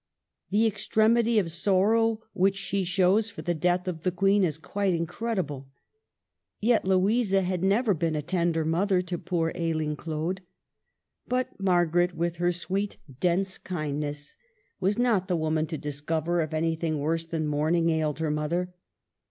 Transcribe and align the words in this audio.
"■ 0.01 0.03
The 0.49 0.65
extremity 0.65 1.37
of 1.37 1.51
sorrow 1.51 2.23
which 2.33 2.55
she 2.57 2.83
shows 2.83 3.29
for 3.29 3.43
the 3.43 3.53
death 3.53 3.87
of 3.87 4.01
the 4.01 4.09
Queen 4.09 4.43
is 4.43 4.57
quite 4.57 4.95
incredible." 4.95 5.69
Yet 6.59 6.85
Louisa 6.85 7.43
had 7.43 7.63
never 7.63 7.93
been 7.93 8.15
a 8.15 8.23
tender 8.23 8.65
mother 8.65 9.03
to 9.03 9.19
poor 9.19 9.51
ailing 9.53 9.95
Claude. 9.95 10.41
But 11.27 11.49
Margaret, 11.59 12.15
with 12.15 12.37
her 12.37 12.51
sweet 12.51 12.97
dense 13.19 13.59
kindness. 13.59 14.35
^6 14.81 14.97
MARGARET 14.97 14.97
OF 14.97 14.97
ANGOULEME. 14.97 14.97
was 14.97 14.97
not 15.21 15.27
the 15.27 15.37
woman 15.37 15.67
to 15.67 15.77
discover 15.77 16.41
if 16.41 16.51
anything 16.51 16.97
worse 16.97 17.27
than 17.27 17.45
mourning 17.45 17.91
ailed 17.91 18.17
her 18.17 18.31
mother. 18.31 18.73